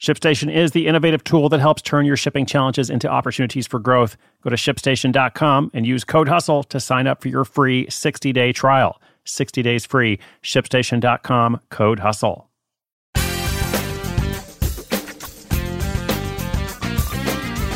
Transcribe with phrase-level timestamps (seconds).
[0.00, 4.16] ShipStation is the innovative tool that helps turn your shipping challenges into opportunities for growth.
[4.42, 8.52] Go to shipstation.com and use code HUSTLE to sign up for your free 60 day
[8.52, 9.00] trial.
[9.24, 10.20] 60 days free.
[10.42, 12.44] ShipStation.com, code HUSTLE.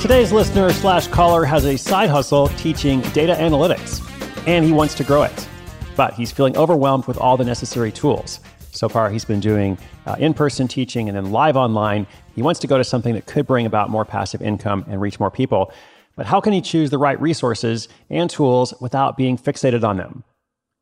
[0.01, 4.01] Today's listener slash caller has a side hustle teaching data analytics,
[4.47, 5.49] and he wants to grow it.
[5.97, 8.41] But he's feeling overwhelmed with all the necessary tools.
[8.73, 9.77] So far, he's been doing
[10.07, 12.07] uh, in person teaching and then live online.
[12.35, 15.21] He wants to go to something that could bring about more passive income and reach
[15.21, 15.73] more people.
[16.17, 20.25] But how can he choose the right resources and tools without being fixated on them?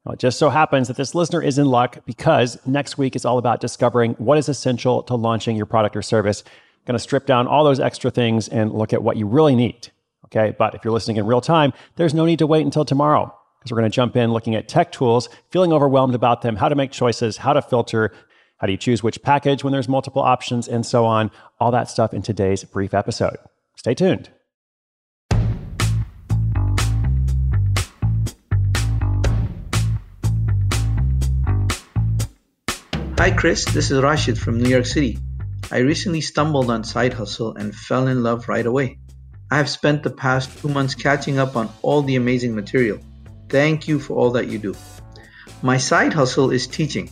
[0.04, 3.24] Well, it just so happens that this listener is in luck because next week is
[3.24, 6.44] all about discovering what is essential to launching your product or service.
[6.46, 9.56] I'm going to strip down all those extra things and look at what you really
[9.56, 9.88] need.
[10.26, 10.54] Okay.
[10.56, 13.72] But if you're listening in real time, there's no need to wait until tomorrow because
[13.72, 16.74] we're going to jump in looking at tech tools, feeling overwhelmed about them, how to
[16.74, 18.10] make choices, how to filter,
[18.56, 21.30] how do you choose which package when there's multiple options, and so on.
[21.60, 23.36] All that stuff in today's brief episode.
[23.76, 24.30] Stay tuned.
[33.18, 33.66] Hi, Chris.
[33.66, 35.18] This is Rashid from New York City.
[35.70, 38.98] I recently stumbled on Side Hustle and fell in love right away.
[39.50, 42.98] I have spent the past two months catching up on all the amazing material.
[43.50, 44.74] Thank you for all that you do.
[45.62, 47.10] My side hustle is teaching.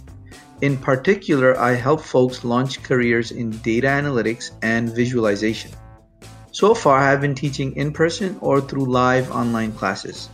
[0.61, 5.73] In particular, I help folks launch careers in data analytics and visualization.
[6.53, 10.29] So far, I have been teaching in person or through live online classes.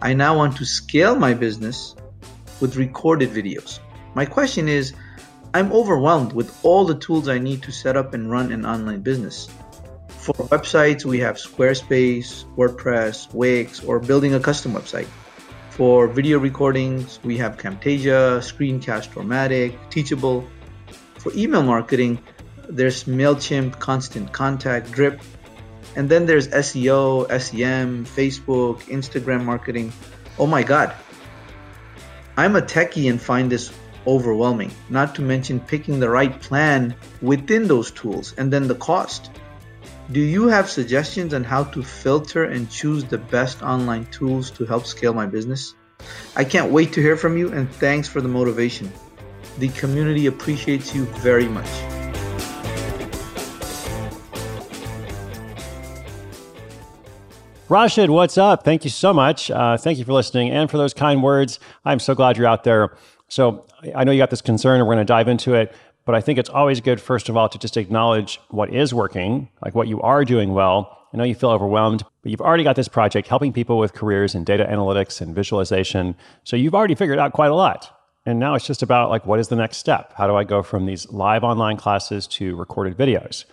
[0.00, 1.94] I now want to scale my business
[2.60, 3.80] with recorded videos.
[4.14, 4.94] My question is
[5.52, 9.02] I'm overwhelmed with all the tools I need to set up and run an online
[9.02, 9.48] business.
[10.08, 15.08] For websites, we have Squarespace, WordPress, Wix, or building a custom website.
[15.80, 20.46] For video recordings, we have Camtasia, Screencast-O-Matic, Teachable.
[21.16, 22.18] For email marketing,
[22.68, 25.22] there's MailChimp, Constant Contact, Drip.
[25.96, 29.90] And then there's SEO, SEM, Facebook, Instagram marketing.
[30.38, 30.92] Oh my God.
[32.36, 33.72] I'm a techie and find this
[34.06, 39.30] overwhelming, not to mention picking the right plan within those tools and then the cost.
[40.12, 44.66] Do you have suggestions on how to filter and choose the best online tools to
[44.66, 45.76] help scale my business?
[46.34, 48.92] I can't wait to hear from you and thanks for the motivation.
[49.58, 51.68] The community appreciates you very much.
[57.68, 58.64] Rashid, what's up?
[58.64, 59.48] Thank you so much.
[59.48, 61.60] Uh, thank you for listening and for those kind words.
[61.84, 62.96] I'm so glad you're out there.
[63.28, 65.72] So, I know you got this concern, and we're going to dive into it.
[66.10, 69.48] But I think it's always good, first of all, to just acknowledge what is working,
[69.64, 70.98] like what you are doing well.
[71.14, 74.34] I know you feel overwhelmed, but you've already got this project helping people with careers
[74.34, 76.16] in data analytics and visualization.
[76.42, 77.96] So you've already figured out quite a lot.
[78.26, 80.12] And now it's just about like, what is the next step?
[80.16, 83.44] How do I go from these live online classes to recorded videos?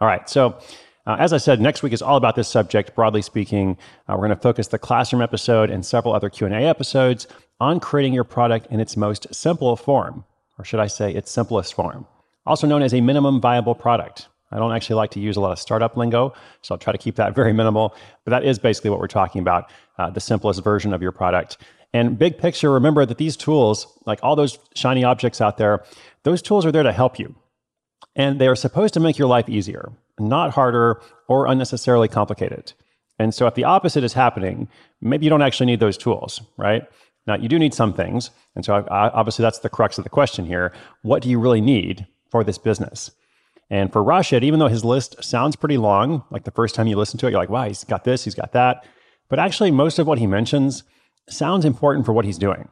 [0.00, 0.28] All right.
[0.28, 0.58] So,
[1.06, 2.96] uh, as I said, next week is all about this subject.
[2.96, 3.78] Broadly speaking,
[4.08, 7.28] uh, we're going to focus the classroom episode and several other Q and A episodes
[7.60, 10.24] on creating your product in its most simple form
[10.60, 12.06] or should I say its simplest form,
[12.44, 14.28] also known as a minimum viable product.
[14.52, 16.98] I don't actually like to use a lot of startup lingo, so I'll try to
[16.98, 17.94] keep that very minimal.
[18.24, 21.56] But that is basically what we're talking about uh, the simplest version of your product.
[21.94, 25.82] And big picture, remember that these tools, like all those shiny objects out there,
[26.24, 27.34] those tools are there to help you.
[28.14, 32.74] And they are supposed to make your life easier, not harder or unnecessarily complicated.
[33.18, 34.68] And so if the opposite is happening,
[35.00, 36.82] maybe you don't actually need those tools, right?
[37.26, 38.30] Now, you do need some things.
[38.54, 40.72] And so, obviously, that's the crux of the question here.
[41.02, 43.10] What do you really need for this business?
[43.70, 46.96] And for Rashid, even though his list sounds pretty long, like the first time you
[46.96, 48.84] listen to it, you're like, wow, he's got this, he's got that.
[49.28, 50.82] But actually, most of what he mentions
[51.28, 52.68] sounds important for what he's doing.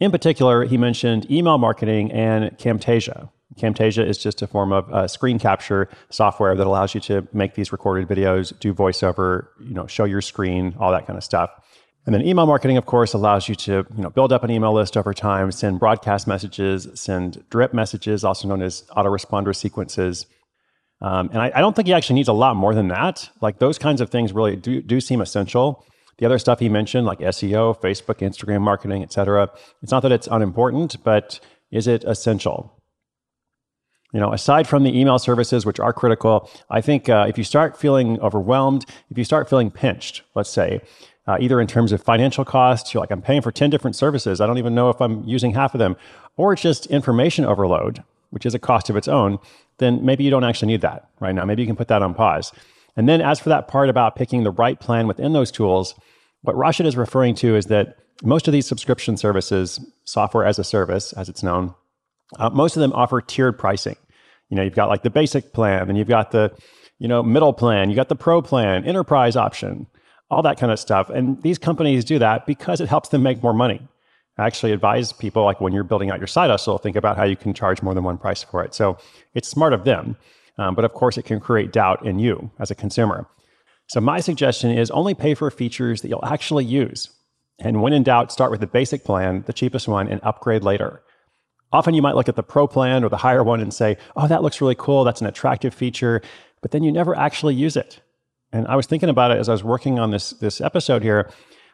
[0.00, 3.30] In particular, he mentioned email marketing and Camtasia.
[3.56, 7.54] Camtasia is just a form of uh, screen capture software that allows you to make
[7.54, 11.50] these recorded videos, do voiceover, you know, show your screen, all that kind of stuff.
[12.06, 14.72] And then email marketing, of course, allows you to you know, build up an email
[14.72, 20.26] list over time, send broadcast messages, send drip messages, also known as autoresponder sequences.
[21.00, 23.28] Um, and I, I, don't think he actually needs a lot more than that.
[23.42, 25.84] Like those kinds of things really do, do seem essential.
[26.18, 29.50] The other stuff he mentioned, like SEO, Facebook, Instagram marketing, et cetera,
[29.82, 31.38] it's not that it's unimportant, but
[31.70, 32.72] is it essential?
[34.14, 37.44] You know, aside from the email services, which are critical, I think uh, if you
[37.44, 40.80] start feeling overwhelmed, if you start feeling pinched, let's say,
[41.26, 44.40] uh, either in terms of financial costs, you're like, I'm paying for 10 different services.
[44.40, 45.96] I don't even know if I'm using half of them,
[46.36, 49.38] or it's just information overload, which is a cost of its own,
[49.78, 51.44] then maybe you don't actually need that right now.
[51.44, 52.52] Maybe you can put that on pause.
[52.96, 55.94] And then, as for that part about picking the right plan within those tools,
[56.42, 60.64] what Rashid is referring to is that most of these subscription services, software as a
[60.64, 61.74] service, as it's known,
[62.38, 63.96] uh, most of them offer tiered pricing.
[64.48, 66.56] You know, you've got like the basic plan, and you've got the,
[66.98, 69.86] you know, middle plan, you got the pro plan, enterprise option,
[70.30, 71.08] all that kind of stuff.
[71.10, 73.86] And these companies do that because it helps them make more money.
[74.38, 77.24] I actually advise people like when you're building out your side hustle, think about how
[77.24, 78.74] you can charge more than one price for it.
[78.74, 78.98] So
[79.34, 80.16] it's smart of them.
[80.58, 83.26] Um, but of course, it can create doubt in you as a consumer.
[83.88, 87.10] So my suggestion is only pay for features that you'll actually use.
[87.58, 91.02] And when in doubt, start with the basic plan, the cheapest one, and upgrade later.
[91.72, 94.28] Often you might look at the pro plan or the higher one and say, oh,
[94.28, 95.04] that looks really cool.
[95.04, 96.20] That's an attractive feature.
[96.62, 98.00] But then you never actually use it.
[98.52, 101.30] And I was thinking about it as I was working on this, this episode here.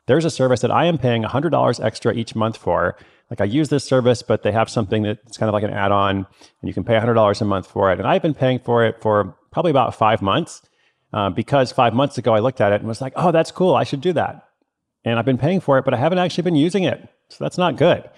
[0.07, 2.97] There's a service that I am paying $100 extra each month for.
[3.31, 5.93] Like I use this service, but they have something that's kind of like an add
[5.93, 6.27] on, and
[6.63, 7.99] you can pay $100 a month for it.
[7.99, 10.63] And I've been paying for it for probably about five months
[11.13, 13.75] uh, because five months ago I looked at it and was like, oh, that's cool.
[13.75, 14.49] I should do that.
[15.05, 17.09] And I've been paying for it, but I haven't actually been using it.
[17.29, 18.09] So that's not good.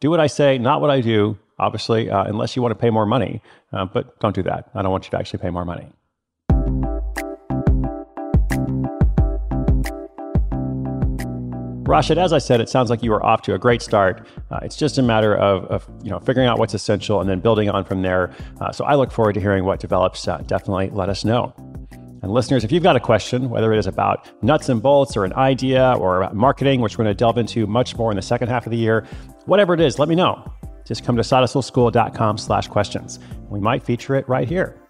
[0.00, 2.90] Do what I say, not what I do, obviously, uh, unless you want to pay
[2.90, 3.42] more money.
[3.72, 4.70] Uh, but don't do that.
[4.74, 5.88] I don't want you to actually pay more money.
[11.92, 14.26] Rashid, as I said, it sounds like you are off to a great start.
[14.50, 17.38] Uh, it's just a matter of, of, you know figuring out what's essential and then
[17.38, 18.34] building on from there.
[18.62, 20.26] Uh, so I look forward to hearing what develops.
[20.26, 21.52] Uh, definitely let us know.
[22.22, 25.26] And listeners, if you've got a question, whether it is about nuts and bolts or
[25.26, 28.22] an idea or about marketing, which we're going to delve into much more in the
[28.22, 29.06] second half of the year,
[29.44, 30.50] whatever it is, let me know.
[30.86, 33.18] Just come to sidehustleschool.com slash questions.
[33.50, 34.80] We might feature it right here.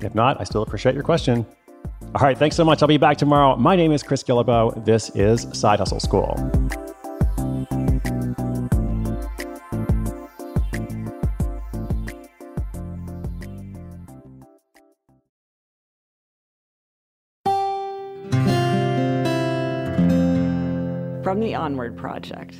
[0.00, 1.46] If not, I still appreciate your question.
[2.14, 2.82] All right, thanks so much.
[2.82, 3.56] I'll be back tomorrow.
[3.56, 4.84] My name is Chris Guillebeau.
[4.84, 6.34] This is Side Hustle School.
[21.22, 22.56] From the Onward Project.